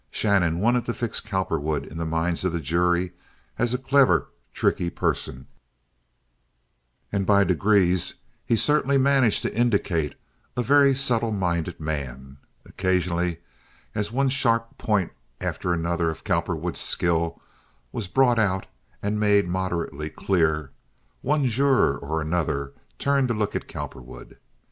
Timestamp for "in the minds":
1.85-2.43